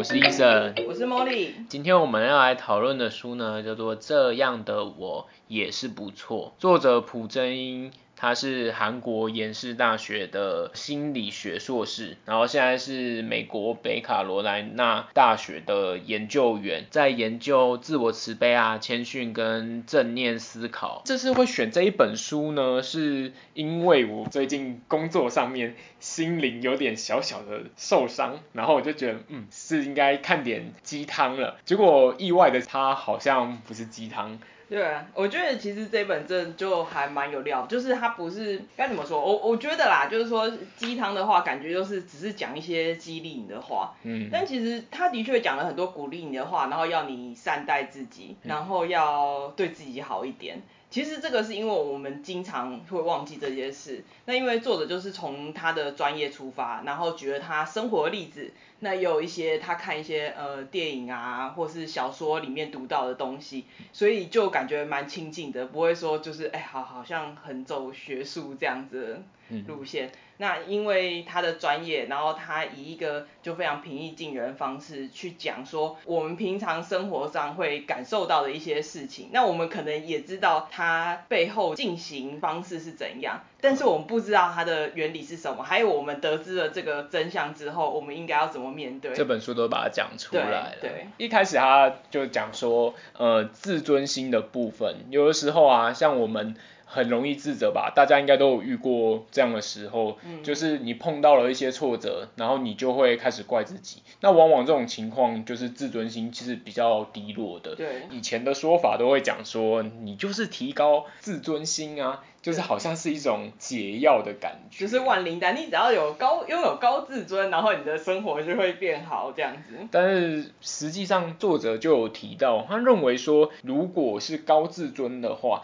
[0.00, 1.54] 我是医生，我是茉莉。
[1.68, 7.92] 今天我们要来讨论的书呢，叫做《这样的我也是不错》，作者朴真英。
[8.20, 21.00] 他是韩国延世大学的心理学硕士，然后现在是美国北卡罗来纳大学的研究员，在研究自我慈悲啊、谦逊跟正念思考。
[21.06, 31.56] 这次会选这一本书呢，是因为我最近工作上面心灵有点小小的受伤，然后我就觉得，嗯，是应该看点鸡汤了。
[31.64, 34.38] 结果意外的，它好像不是鸡汤。
[34.70, 50.62] 对啊，我觉得其实这本真就还蛮有料，就是它不是该怎么说，我我觉得啦，就是说鸡汤的话，感觉就是只是讲一些激励你的话，嗯，但其实他的确讲了很多鼓励你的话，然后要你善待自己，然后要对自己好一点。
[50.88, 58.52] 其实这个是因为我们经常会忘记这些事，那因为作者就是从他的专业出发，然后举了他生活的例子。
[58.80, 70.08] 那也有一些他看一些呃电影啊，或是小说里面读到的东西，所以就感觉蛮亲近的，不会说就是哎好好像很走学术这样子的路线。
[70.08, 79.28] 嗯那因为他的专业，然后他以一个就非常平易近人的方式去讲说，我们平常生活上会感受到的一些事情。
[79.32, 85.62] 那我们可能也知道他背后进行方式是怎样，但是我们不知道它的原理是什么。
[85.62, 89.14] 还有我们得知了这个真相之后，我们应该要怎么面对？
[89.14, 90.72] 这本书都把它讲出来了。
[90.80, 90.90] 对。
[90.90, 96.54] 对一开始他就讲说，呃，自尊心的部分，有的时候啊，像我们。
[96.92, 104.02] 很容易自责吧，大家应该都有遇过这样的时候，嗯，就是你碰到了一些挫折，然后你就会开始怪自己。
[104.20, 107.76] 那往往这种情况就是自尊心其实比较低落的。
[107.76, 114.80] 对，以前的说法都会讲说，你就是提高自尊心啊，就是好像是一种解药的感觉。
[114.80, 119.86] 就是万灵丹，你只要有高拥有高自尊，然后你的生活就会变好这样子。
[119.92, 125.62] 但是实际上作者就有提到，他认为说，如果是高自尊的话，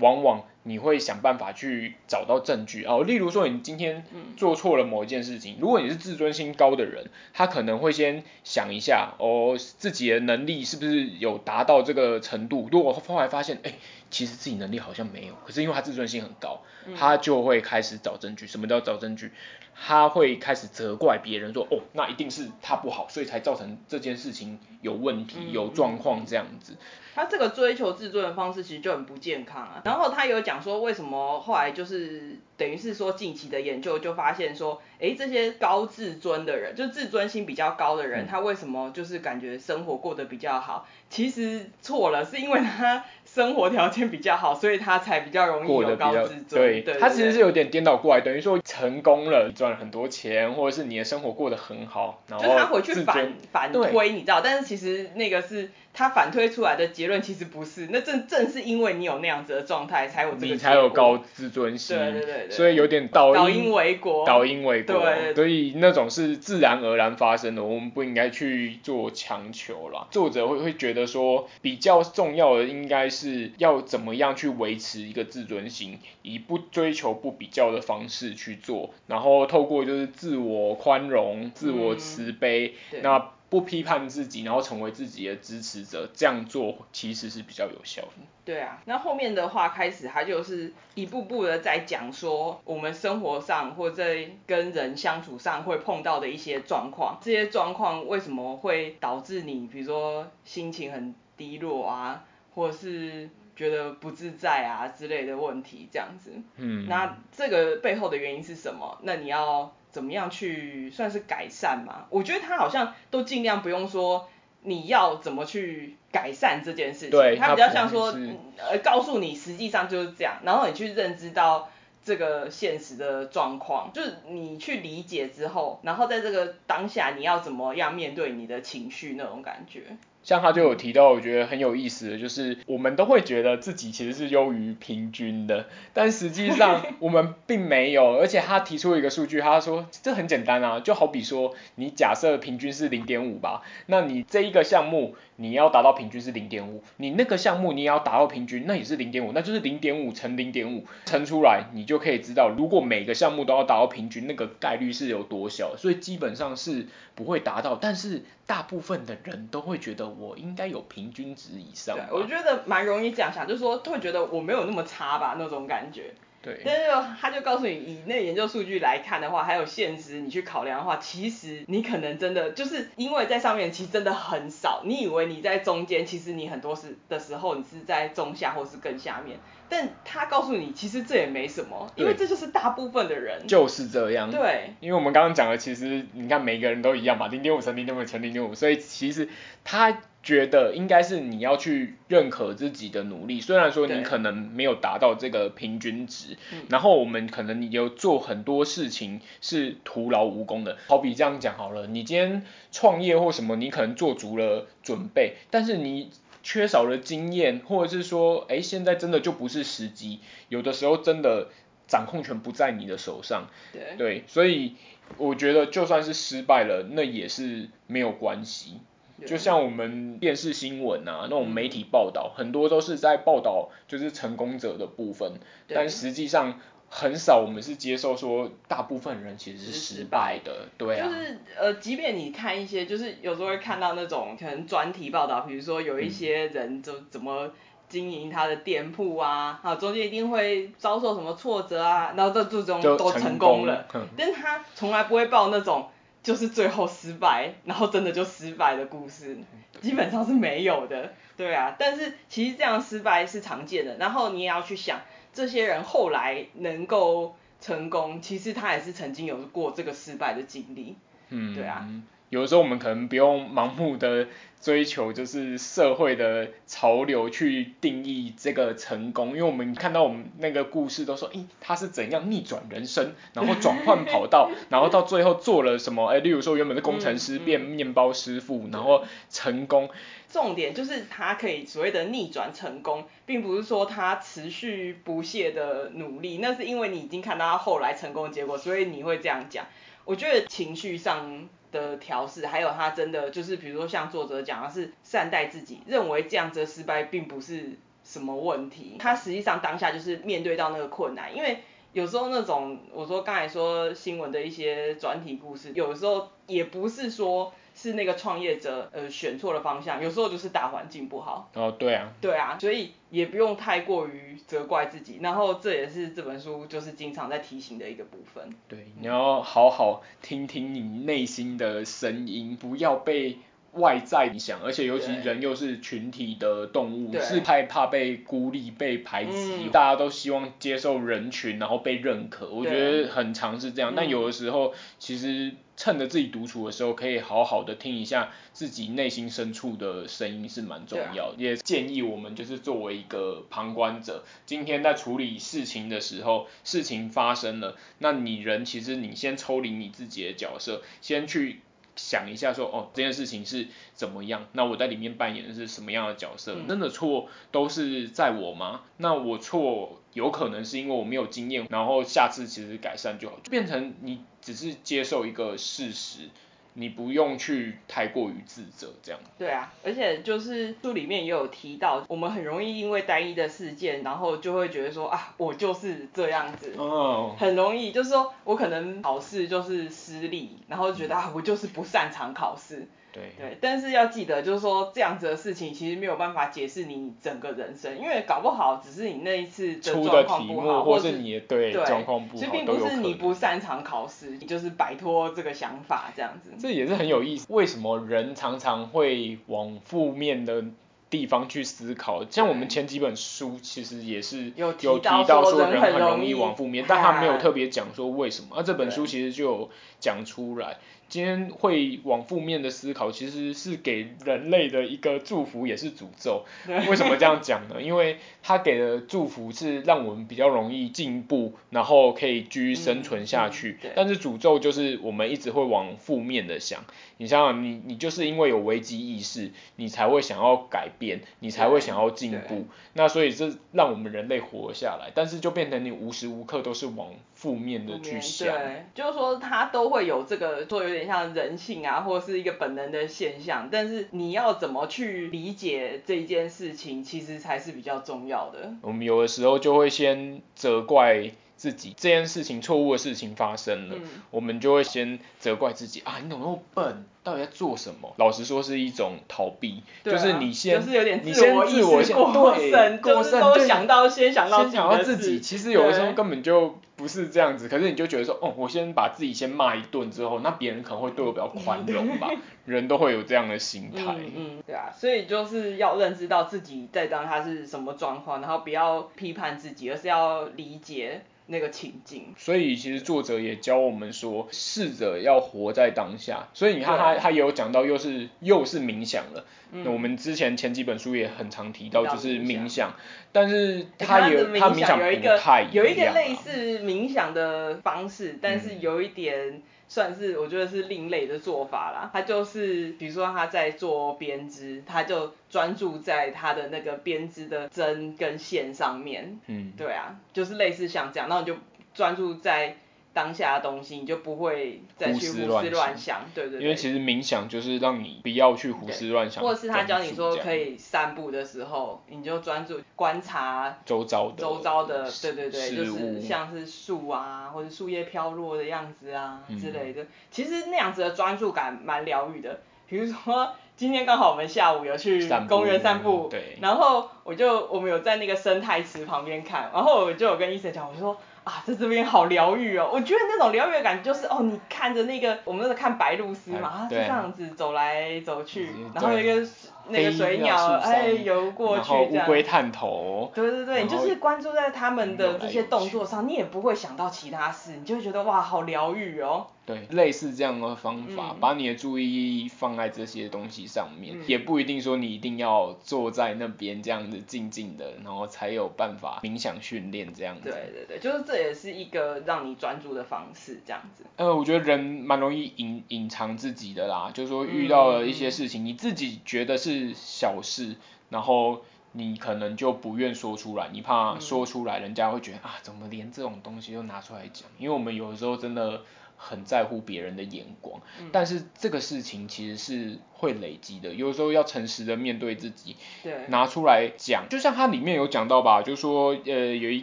[0.00, 4.04] 往往你会想办法去找到证据哦，例如说你今天
[4.36, 12.68] 做错了某一件事情，如果你是自尊心高的人，他可能会先想一下哦，自己的能力是不是有达到这个程度。
[12.70, 13.72] 如果后来发现，哎，
[14.12, 16.60] 其实自己能力好像没有，可是因为他自尊心很高，
[16.96, 18.46] 他就会开始找证据。
[18.46, 19.32] 什么叫找证据？
[19.74, 26.76] 他会开始责怪别人说，哦，那一定是他不好，所以才造成这件事情有问题、有状况这样子。
[27.14, 29.82] 他这个追求自尊的方式其实就很不健康啊。
[29.84, 40.86] 然后他有讲说，为什么后来就是等于是说近期的研究就发现说，诶，这些高自尊的人，就自尊心比较高的人，他为什么就是感觉生活过得比较好？
[41.08, 43.04] 其实错了，是因为他。
[43.24, 46.48] 生活条件比较好，所以他才比较容易有高自尊。
[46.48, 55.70] 对，对，他其实是有点颠倒过来，等于说成功了，赚了很多钱，或者是你的生活过得很好，然后就是他回去反反推，你知道，但是其实那个是。
[55.94, 60.46] 他反推出来的结论其实不是，那正正是因为你有那样子的状态，才有这个。
[60.46, 61.96] 你才有高自尊心。
[61.96, 62.50] 对对对对。
[62.50, 63.70] 所以有点倒因。
[63.72, 64.26] 为果。
[64.26, 65.00] 倒因为果。
[65.00, 65.34] 对。
[65.34, 70.06] 所以那种是自然而然发生的，我们不应该去做强求啦。
[70.10, 83.30] 作者会会觉得说，比较重要的应该是要怎么样去维持一个自尊心，以不追求、不比较的方式去做，然后透过就是自我宽容、自我慈悲，嗯、那。
[83.52, 88.12] 不批判自己，然后成为自己的支持者，这样做其实是比较有效的。
[88.46, 94.02] 对啊，那后面的话开始，他就是一步步的在讲说，我们生活上或者
[94.46, 102.24] 跟人相处上会碰到的一些状况，这些状况为什么会导致你，比如说心情很低落啊，
[102.54, 106.32] 或者是觉得不自在啊之类的问题，这样子。
[106.56, 106.88] 嗯。
[106.88, 108.98] 那这个背后的原因是什么？
[109.02, 109.70] 那你要。
[109.92, 112.06] 怎么样去算是改善嘛？
[112.10, 114.28] 我觉得他好像都尽量不用说
[114.62, 118.12] 你要怎么去改善这件事情，对他比较像说
[118.58, 121.68] 呃告诉你实际上就是这样，然后你去认知到
[122.04, 129.96] 这个现实的状况，就是你去理解之后，然后在这个当下你要怎么样面对你的情绪那种感觉。
[130.22, 138.16] 像他就有提到，我觉得很有意思的，就是我们都会觉得自己其实是优于平均的，但实际上我们并没有。
[138.16, 156.86] 而且他提出一个数据，他说这很简单啊，就好比说你假设平均是零点五吧，那你这一个项目你要达到平均是零点五，你那个项目你也要达到平均，那也是零点五，那就是零点五乘零点五乘出来，你就可以知道，如果每个项目都要达到平均，那个概率是有多小，所以基本上是
[157.16, 160.11] 不会达到，但是大部分的人都会觉得。
[160.18, 161.96] 我应该有平均值以上。
[162.10, 166.14] 我觉得蛮容易这样想，就是说会觉得我没有那么差吧，那种感觉。
[166.42, 166.60] 对。
[166.64, 166.82] 但是
[167.20, 179.38] 他就告诉你，以那研究数据来看的话，还有现实你去考量的话，其实你可能真的就是因为在上面其实真的很少，你以为你在中间，其实你很多时的时候你是在中下或是更下面。
[179.68, 184.30] 但他告诉你，其实这也没什么，因为这就是大部分的人就是这样。
[184.30, 189.30] 对，因为我们刚刚讲的，其实你看每个人都一样嘛，零点五乘零点五乘零点五，所以其实
[189.64, 196.36] 他觉得应该是你要去认可自己的努力，虽然说你可能没有达到这个平均值，
[196.68, 206.10] 然后我们可能你有做很多事情是徒劳无功的，好比这样讲好了，你今天创业或什么，你可能做足了准备，但是你。
[206.44, 210.18] 缺少了经验，或者是说，哎，现在真的就不是时机。
[210.48, 211.50] 有的时候真的
[211.86, 213.48] 掌控权不在你的手上。
[213.72, 213.94] 对。
[213.96, 214.74] 对，所以
[215.18, 218.80] 我觉得就算是失败了，那也是没有关系。
[219.26, 225.32] 就像我们电视新闻啊，那种媒体报道，很多都是在报道就是成功者的部分，
[225.68, 226.58] 但实际上。
[226.94, 231.08] 很少，我们是接受说，大部分人其实是失败的，对啊。
[231.08, 237.50] 就是呃，即便你看一些，就是有时候会看到那种可能专题报道，比如说有一些人就怎么
[237.88, 243.86] 经营他的店铺啊，啊，中间一定会遭受什么挫折啊，然后这最终都成功了。
[243.90, 245.88] 功但他从来不会报那种
[246.22, 249.36] 就是最后失败，然后真的就失败的故事，
[249.80, 251.74] 基本上是没有的，对啊。
[251.78, 255.00] 但是其实这样失败是常见的，然后你也要去想。
[255.34, 260.94] 这些人后来能够成功，其实他也是曾经有过这个失败的经历。
[261.30, 261.88] 嗯，对啊。
[262.28, 264.28] 有的时候我们可能不用盲目的
[264.62, 276.06] 追求，就是社会的潮流去定义这个成功，因为我们看到我们那个故事都说，诶，他是怎样逆转人生，然后转换跑道，然后到最后做了什么？
[276.10, 279.90] 诶，例如说原本的工程师变面包师傅，然后成功。
[280.30, 289.66] 重点就是他可以所谓的逆转成功，并不是说他持续不懈的努力，那是因为你已经看到他后来成功的结果，所以你会这样讲。
[290.04, 297.70] 我觉得情绪上的调试，还有他真的就是，比如说像作者讲的是善待自己，认为这样子的失败并不是
[298.04, 298.96] 什么问题。
[299.00, 301.58] 他实际上当下就是面对到那个困难，因为
[301.92, 307.52] 有时候那种我说刚才说新闻的一些转体故事，有时候也不是说。
[307.82, 311.50] 是那个创业者，呃，选错了方向，有时候就是大环境不好。
[311.54, 312.12] 哦，对啊。
[312.20, 318.54] 对啊，所以也不用太过于责怪自己，然后这也是这本书就是经常在提醒的一个部分。
[318.68, 323.38] 对，你要好好听听你内心的声音，不要被
[323.72, 332.48] 外在影响，而且尤其人又是群体的动物，是害怕被孤立、被排挤，嗯、大家都希望接受人群，然后被认可。
[332.48, 335.52] 我觉得很常是这样，但有的时候其实。
[335.82, 341.34] 趁着自己独处的时候，可以好好的听一下自己内心深处的声音是蛮重要的。
[341.38, 351.62] 也建议我们就是作为一个旁观者，今天在处理事情的时候，事情发生了，那你人其实你先抽离你自己的角色，先去
[351.96, 354.46] 想一下说，哦，这件事情是怎么样？
[354.52, 356.54] 那我在里面扮演的是什么样的角色？
[356.68, 358.82] 真的错都是在我吗？
[358.98, 364.20] 那我错有可能是因为我没有经验，然后下次其实改善就好，就变成你。
[364.42, 366.28] 只是接受一个事实，
[366.74, 369.20] 你不用去太过于自责这样。
[369.38, 376.74] 对啊，而且就是书里面也有提到，我们很容易因为单一的事件，然后就会觉得说啊，我就是这样子。
[376.76, 377.36] 哦。
[377.38, 382.88] 很容易，就是说我可能考试就是失利，然后觉得啊，我就是不擅长考试。
[383.12, 396.50] 对，对，但是要记得，就是说这样子的事情其实没有办法解释你整个人生，因为搞不好只是你那一次出的状况不好，或是你的对状况不好，所以并不是你不擅长考试，你就是摆脱这个想法这样子。
[396.58, 400.64] 这也是很有意思，为什么人常常会往负面的
[401.10, 402.24] 地方去思考？
[402.30, 409.70] 像我们前几本书其实也是有提到说人很容易往负面，但他没有特别讲说为什么，而、啊、这本书其实就有
[410.02, 410.76] 讲出来。
[411.08, 416.46] 今天会往负面的思考，其实是给人类的一个祝福，也是诅咒。
[416.66, 417.82] 为什么这样讲呢？
[417.82, 423.78] 因为他给的祝福是让我们比较容易进步，然后可以继续生存下去。
[423.82, 426.82] 嗯嗯、但是诅咒就是我们一直会往负面的想。
[427.18, 432.64] 你想想，你你就是因为有危机意识，你才会想要改变，你才会想要进步。
[432.94, 437.08] 那所以这让我们人类活下来，但是就变成你无时无刻都是往
[437.42, 438.48] 负面的去想。
[438.48, 441.02] 对，就是说他都会有这个说有点。
[441.02, 448.72] 像人性啊，或是一个本能的现象，但是你要怎么去理解这件事情，其实才是比较重要的。
[448.82, 451.32] 我们有的时候就会先责怪
[451.62, 454.02] 自己这件事情错误的事情发生了，嗯、
[454.32, 457.04] 我们就会先责怪自己啊，你怎么那么笨？
[457.22, 458.12] 到底在做什么？
[458.16, 467.68] 老实说是一种逃避，啊、就是你先，就是有点自我意识过剩，都想到先想到先想到自己，其实有的时候根本就不是这样子。
[467.68, 472.28] 可是你就觉得说，哦，我先把自己先骂一顿之后，那别人可能会对我比较宽容吧？
[472.66, 474.16] 人都会有这样的心态。
[474.18, 481.22] 嗯，嗯，对啊，所以就是要认知到自己在当他是什么状况，然后不要批判自己，而是要理解。
[481.46, 486.48] 那个情境，所以其实作者也教我们说，试着要活在当下。
[486.54, 489.44] 所以你看他，他也有讲到，又是又是冥想了。
[489.74, 492.94] 那我们之前前几本书也很常提到，就是冥想。
[493.32, 495.40] 但是他也他冥想有一个
[495.72, 502.10] 有一个类似冥想的方式，但是有一点算是我觉得是另类的做法啦。
[502.12, 509.38] 他就是比如说他在做编织，他就专注在他的那个编织的针跟线上面。
[509.46, 511.56] 嗯，对啊，就是类似像这样，然后你就
[511.94, 512.78] 专注在。
[513.14, 516.62] 当下的东西，你就不会再去胡思乱想，想，对对对。
[516.62, 519.44] 因为其实冥想就是让你不要去胡思乱想。
[519.44, 530.06] 或者是他教你说可以散步的时候，你就专注观察周遭的周遭的，对对对，就是像是树啊，或者树叶飘落的样子啊、嗯、之类的。
[530.30, 532.60] 其实那样子的专注感蛮疗愈的。
[532.88, 536.58] 比如说今天刚好我们下午有去公园散步，对。
[536.60, 541.16] 然后我就我们有在那个生态池旁边看，然后我就有跟医生讲，我就说。
[541.44, 542.88] 啊，在这边好疗愈哦！
[542.92, 549.44] 我觉得那种疗愈的感觉就是，哦，你看着那个，我们那个看白鹭鸶嘛，它、啊、就这样子走来走去，然后有一个
[549.88, 553.28] 那个水鸟哎游过去这样，乌龟探头。
[553.34, 559.48] 对对对，你就是关注在他们的这些动作上，你也不会想到其他事，你就会觉得哇，好疗愈哦。
[559.64, 570.50] 对，类似这样的方法，嗯、把你的注意力放在这些东西上面，嗯、也不一定说你一定要坐在那边这样子静静的，然后才有办法冥想训练这样子。
[570.50, 574.04] 对对对，就是这也是一个让你专注的方式，这样子。
[574.16, 580.74] 呃，我觉得人蛮容易隐隐藏自己的啦，就是说遇到了一些事情，嗯、你自己觉得是小事，
[581.08, 587.48] 然后你可能就不愿说出来，你怕说出来人家会觉得、嗯、啊，怎么连这种东西都拿出来讲？
[587.58, 588.82] 因为我们有的时候真的。
[589.24, 599.82] 很在乎别人的眼光，嗯、但是这个事情其实是会累积的，有时候要诚实的面对自己，对，拿出来讲，就像它里面有讲到吧，就是说呃有一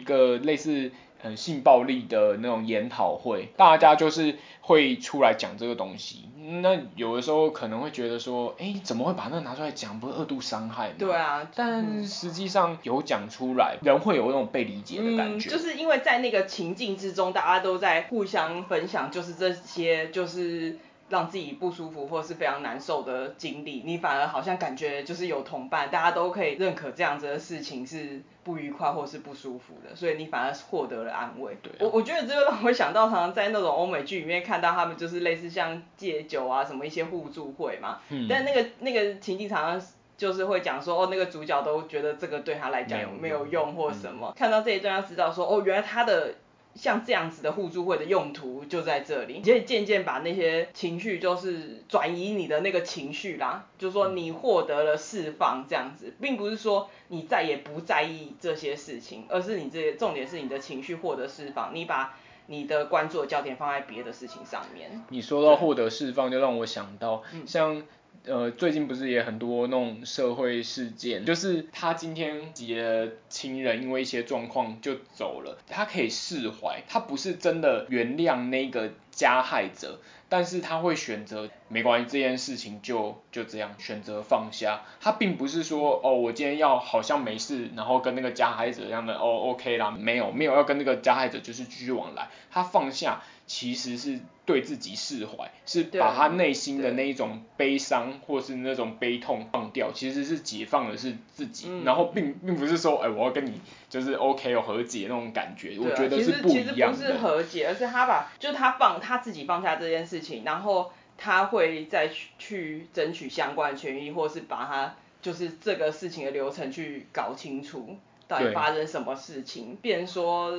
[0.00, 0.92] 个类似。
[1.22, 6.30] 很性暴力的那种研讨会，大家就是会出来讲这个东西。
[6.60, 9.98] 那有的时候可能会觉得说，哎，怎么会把那个拿出来讲？
[10.00, 10.94] 不是二度伤害吗？
[10.98, 15.48] 对啊，但实际上有讲出来，人会有那种被理解的感觉。
[15.48, 20.76] 嗯，就是因为在那个情境之中，大家都在互相分享，就是这些就是。
[21.10, 31.58] 让自己不舒服或是非常难受的经历，你反而好像感觉就是有同伴，大家都可以认可这样子的事情是不愉快或是不舒服的，所以你反而获得了安慰。
[31.60, 46.34] 对啊，我我觉得这个让我想到，常常在那种欧美剧里面看到他们就是类似像戒酒啊什么一些互助会嘛，嗯，但那个那个情境常常就是会讲说，哦，那个主角都觉得这个对他来讲没有用或什么，嗯，看到这一段要知道说，哦，原来他的。
[46.74, 65.02] 像这样子的互助会的用途就在这里，你可以渐渐把那些情绪就是转移你的那个情绪啦，就是说你获得了释放这样子，并不是说你再也不在意这些事情，而是你这些重点是你的情绪获得释放，你把你的关注的焦点放在别的事情上面。
[65.08, 67.82] 你说到获得释放，就让我想到像。
[68.26, 80.00] 呃，最近不是也很多那种社会事件，就是他今天自己的亲人因为一些状况就走了，他可以释怀，他不是真的原谅那个加害者，
[80.30, 93.20] 但是他会选择没关系，这件事情就就这样选择放下，他并不是说哦，我今天要好像没事，然后跟那个加害者一样的哦，OK 啦，没有没有要跟那个加害者就是继续往来，他放下。
[93.46, 106.96] 其实是对自己释怀，是把他内心的那一种悲伤或是那种悲痛放掉，其实是解放的是自己，嗯、然后并并不是说，哎，我要跟你就是 OK 有和解那种感觉，我觉得是不一样的。
[106.96, 117.96] 其实不是和解，而是他把，就是他放他自己放下这件事情，然后他会再去去争取相关的权益，或是把他就是这个事情的流程去搞清楚。
[118.28, 119.76] 到底发生什么事情？
[119.82, 120.54] 变说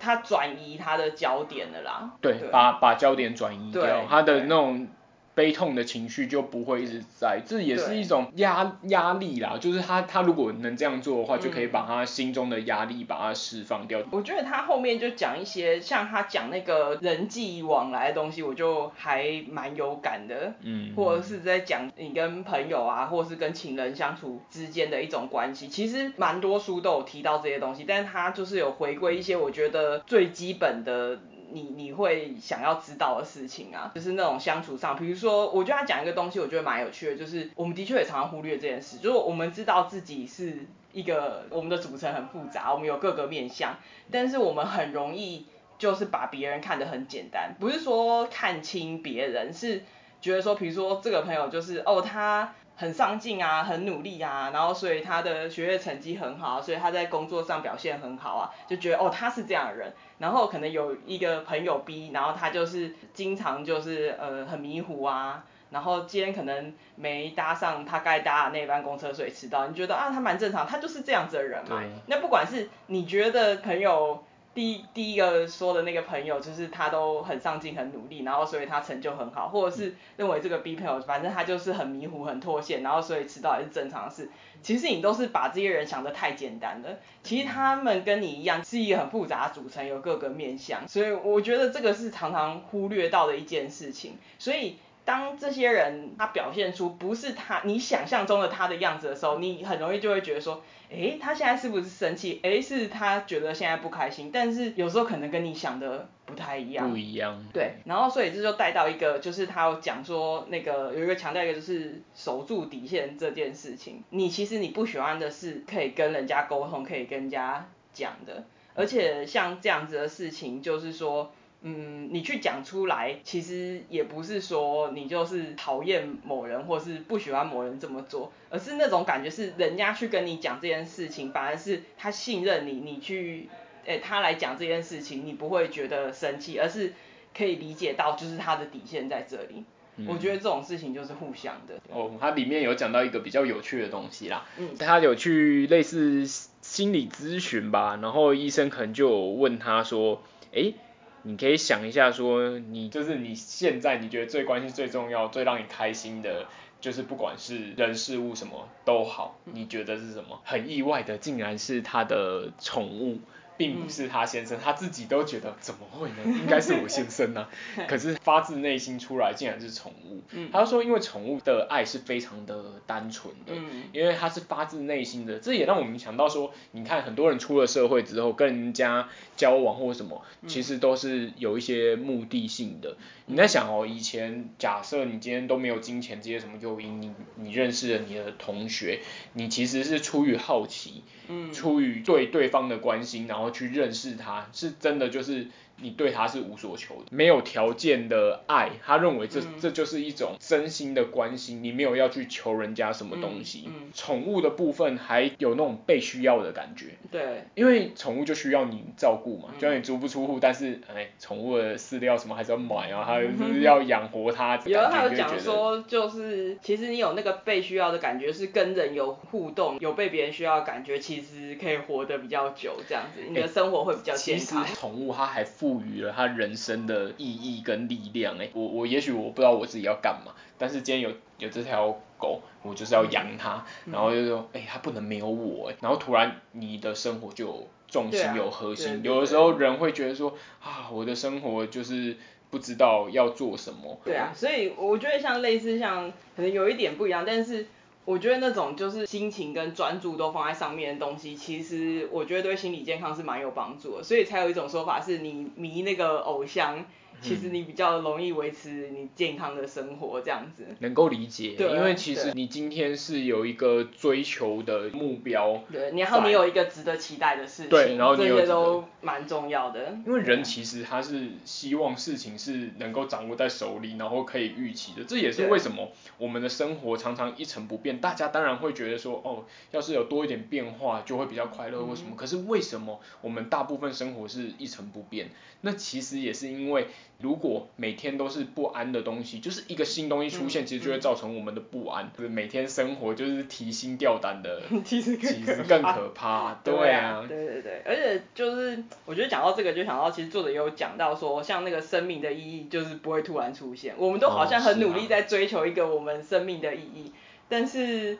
[0.00, 2.10] 他转移他的焦点了啦。
[2.20, 4.88] 对，对把把焦点转移掉，他的那种
[5.34, 9.56] 悲痛的情绪就不会一直在，这也是一种压压力啦。
[9.58, 14.00] 就是他他如果能这样做的话，就可以把他心中的压力把它释放掉。
[14.10, 20.52] 我觉得他后面就讲一些像他讲那个人际往来的东西，我就还蛮有感的。
[20.62, 31.18] 嗯，或者是在讲你跟朋友啊，或者是跟情人相处之间的一种关系，其实蛮多书都有提到这些东西，但是他就是有回归一些我觉得最基本的。
[31.52, 43.76] 你你会想要知道的事情啊，就是那种相处上，比如说，我觉得他讲一个东西，我觉得蛮有趣的，就是我们的确也常常忽略这件事，就是我们知道自己是一个我们的组成很复杂，我们有各个面向，
[44.10, 45.46] 但是我们很容易
[45.78, 49.82] 就是把别人看得很简单，不是说看清别人，是
[50.20, 52.54] 觉得说，比如说这个朋友就是哦他。
[52.76, 59.92] 很上进啊，很努力啊，然后所以他的学业成绩很好，所以他在工作上表现很好啊，就觉得哦他是这样的人。
[60.18, 69.66] 然后可能有一个朋友 B，然后他就是经常就是呃很迷糊啊，然后今天可能没搭上他该搭的那班公车，所以迟到。
[69.66, 71.82] 你觉得啊他蛮正常，他就是这样子的人嘛。
[72.06, 74.24] 那不管是你觉得朋友。
[74.54, 84.28] 第一第一个说的那个朋友，就是他都很上进、很努力，然后所以他成就很好，或者是认为这个 B 朋友，反正他就是很迷糊、很脱线，然后所以迟到也是正常的事。
[84.60, 94.18] 其实你都是把这些人想得太简单了，其实他们跟你一样是一个很复杂的组成，有各个面向，所以我觉得这个是常常忽略到的一件事情。
[94.38, 100.62] 所以当这些人他表现出不是他你想象中的他的样子的时候，你很容易就会觉得说。
[100.94, 102.38] 诶，他现在是不是生气？
[102.42, 106.90] 诶，是他觉得现在不开心，但是有时候可能跟你想的不太一样。
[106.90, 107.42] 不一样。
[107.50, 114.04] 对，然后所以这就带到一个，就是他有讲说那个有一个强调一个就是守住底线这件事情。
[114.10, 118.44] 你其实你不喜欢的是可以跟人家沟通，可以跟人家讲的，
[118.74, 121.32] 而且像这样子的事情，就是说。
[121.64, 133.48] 嗯，你去讲出来，其实也不是说你就是讨厌某人，或是不喜欢某人这么做，而是那种感觉是人家去跟你讲这件事情，反而是他信任你，你去，
[133.84, 136.94] 诶，他来讲这件事情，你不会觉得生气，而是
[137.32, 139.62] 可以理解到就是他的底线在这里。
[139.98, 141.74] 嗯，我觉得这种事情就是互相的。
[141.92, 146.26] 哦，他里面有讲到一个比较有趣的东西啦，嗯，他有去类似
[146.60, 150.74] 心理咨询吧，然后医生可能就问他说，诶。
[151.22, 156.46] 你可以想一下，说你就是你现在你觉得最关心、最重要、最让你开心的，
[156.80, 160.40] 就是不管是人事物什么都好，你觉得是什么？
[160.44, 163.18] 很意外的，竟然是他的宠物。
[163.62, 166.16] 并不是他先生，他自己都觉得怎么会呢？
[166.26, 167.42] 应该是我先生呢、
[167.76, 167.86] 啊。
[167.86, 170.20] 可是发自内心出来，竟然是宠物。
[170.50, 173.54] 他就说，因为宠物的爱是非常的单纯的，
[173.92, 175.38] 因为它是发自内心的。
[175.38, 182.96] 这也让我们想到说，你看很多人出了社会之后，跟人家交往或什么，其实都是有一些目的性的。
[183.26, 188.98] 你在想哦，以前假设你今天都没有金钱这些什么诱因，你你认识了你的同学，
[189.34, 191.04] 你其实是出于好奇，
[191.52, 193.51] 出于对对方的关心，然后。
[193.52, 195.46] 去认识他，是真的就是。
[195.76, 203.64] 你对他是无所求的，没有条件的爱，他认为这、嗯、这就是一种真心的关心，你没有要去求人家什么东西。
[203.66, 206.86] 嗯嗯、宠物的部分还有那种被需要的感觉。
[207.10, 214.56] 对，因为宠物就需要你照顾嘛，就算你足不出户，但是哎，宠物的饲料什么还是要买啊，还是要养活它。
[214.66, 224.64] 有他有讲说，就是其实你有那个被需要的感觉，是跟人有互动，有被别人需要的感觉，其实可以活得比较久，这样子，你的生活会比较健康。
[224.64, 242.16] 其实宠物它还附赋予了他人生的意义跟力量，哎，我我也许我不知道我自己要干嘛，但是今天有有这条狗，我就是要养它，然后就说，哎，它不能没有我，哎，然后突然你的生活就有重心有核心，有的时候人会觉得说，啊，我的生活就是
[242.50, 243.98] 不知道要做什么。
[244.04, 247.66] 对啊，所以我觉得像类似像可能有一点不一样，但是。
[248.04, 256.84] 我觉得那种就是心情跟专注都放在上面的东西，其实我觉得对心理健康是蛮有帮助的，所以才有一种说法是你迷那个偶像。
[257.22, 269.96] 其实你比较容易维持你健康的生活这样子，能够理解，对，因为其实你今天是有一个追求的目标，对，然后你有一个值得期待的事情，对，然后这些都蛮重要的。
[270.04, 278.00] 因为人其实他是希望事情是能够掌握在手里，然后可以预期的，这也是为什么我们的生活常常一成不变。
[278.00, 282.16] 大家当然会觉得说，哦，要是有多一点变化就会比较快乐或什么。
[282.16, 285.30] 可是为什么我们大部分生活是一成不变？
[285.60, 286.88] 那其实也是因为。
[287.22, 296.54] 如果每天都是不安的东西，就是一个新东西出现，其实就会造成我们的不安，就是每天生活就是提心吊胆的， 其实其实更可怕。
[296.64, 307.12] 对啊，对对对，而且就是我觉得讲到这个，就想到其实作者也有讲到说，像那个生命的意义就是不会突然出现，我们都好像很努力在追求一个我们生命的意义，
[307.48, 308.18] 但是。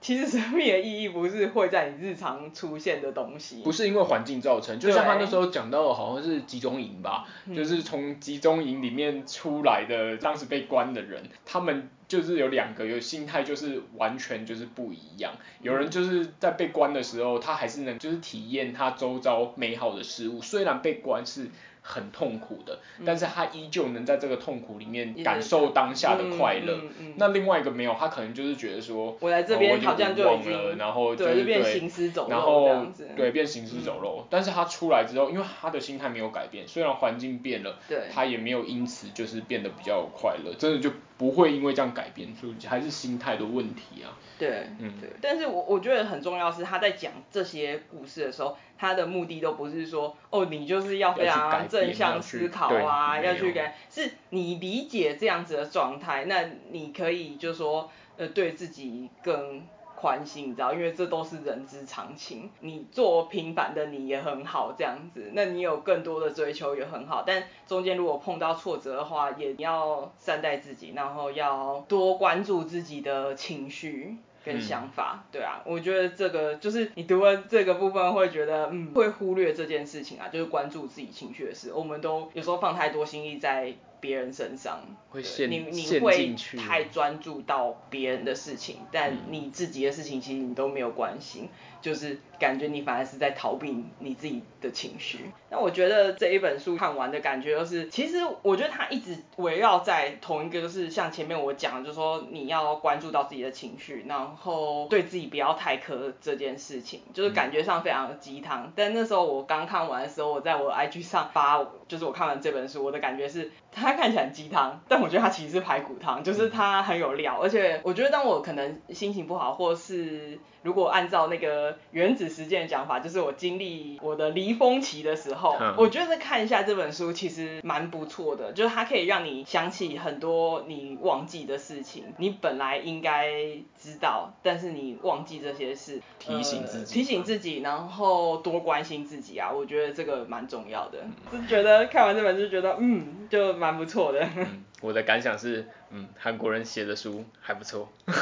[0.00, 15.32] 其实生命的意义不是会在你日常出现的东西，不是因为环境造成，就像他那时候讲到的，好像是集中营吧，嗯、就是从集中营里面出来的，当时被关的人，他们就是有两个，有心态就是完全就是不一样，
[15.62, 21.48] 有人就是在被关的时候，他还是能就是体验他周遭美好的事物，虽然被关是。
[21.90, 26.78] 很痛苦的，但是他依旧能在这个痛苦里面感受当下的快乐。
[27.16, 34.18] 那另外一个没有，他可能就是觉得说，我来这边好像就已经，了，然后对，变行尸走肉然后对，变行尸走肉。
[34.20, 44.16] 嗯、但是他出来之后，因为他的心态没有改变，虽然环境变了，对，他也没有因此就是变得比较快乐，真的就不会因为这样改变，所以还是心态的问题啊。
[44.38, 45.10] 对，嗯，对。
[45.20, 48.56] 但是我我觉得很重要是他在讲这些故事的时候。
[48.80, 59.66] 他的目的都不是说，哦，你就是要非常正向思考啊，要去改，是你理解这样子的状态，那你可以就说，呃，对自己更
[59.98, 62.48] 宽心，你知道，因为这都是人之常情。
[62.60, 74.16] 你做平凡的你也很好，这样子，那你有更多的追求也很好，但中间如果碰到挫折的话，也要善待自己，然后要多关注自己的情绪。
[74.44, 81.70] 跟想法，对啊，我觉得这个就是你读了这个部分会觉得，嗯，会忽略这件事情啊，就是关注自己情绪的事。
[81.74, 84.80] 我们都有时候放太多心意在别人身上，
[85.10, 86.34] 会陷你你会
[86.66, 91.48] 太专注到别人的事情，但你自己的事情其实你都没有关心。
[91.80, 95.30] 就是感觉你反而是在逃避你自己的情绪。
[95.48, 108.72] 那我觉得这一本书看完的感觉就是，其实我觉得它一直围绕在同一个，就是像前面我讲的，就是说你要关注到自己的情绪，然后对自己不要太苛这件事情，就是感觉上非常的鸡汤。
[108.74, 117.38] 但那时候我刚看完的时候，我在我 IG 上发，就是我看完这本书，我的感觉是它看起来很鸡汤，但我觉得它其实是排骨汤，就是它很有料。
[117.42, 133.32] 而且我觉得当我可能心情不好，或是如果按照那个原子时间的讲法，就是我经历我的离峰期的时候，嗯、我觉得看一下这本书其实蛮不错的，就是它可以让你想起很多你忘记的事情，你本来应该
[133.78, 140.98] 知道，但是你忘记这些事，提醒自己，呃、提醒自己，然后多关心自己啊，我觉得这个蛮重要的。
[141.30, 144.20] 就觉得看完这本书，觉得嗯，就蛮不错的。
[144.36, 147.90] 嗯，我的感想是，嗯，韩国人写的书还不错。
[148.06, 148.14] 你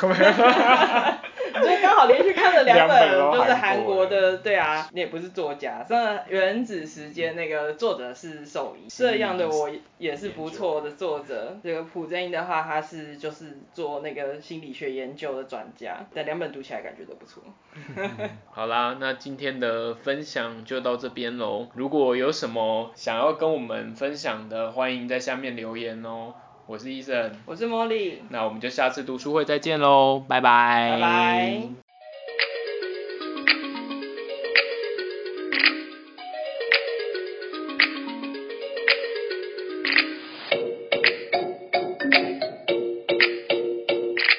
[1.63, 11.57] 就刚好连续看了两本，就是韩国的，对啊，你也不是作家，那《原子时间》那个作者是兽医，这样的我也是不错的作者。
[11.63, 17.43] 这个朴正英的话，他是就是做那个心理学研究的专家，但两本读起来感觉都不错。
[18.51, 21.69] 好啦，那今天的分享就到这边喽。
[21.75, 26.35] 如果有什么想要跟我们分享的，欢迎在下面留言哦。
[26.67, 30.91] 我是医生，我是茉莉，那我们就下次读书会再见喽，拜拜。
[30.95, 31.86] 拜拜。